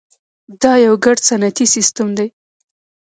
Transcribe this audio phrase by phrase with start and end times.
[0.61, 2.27] دا یو ګډ صنعتي سیستم دی.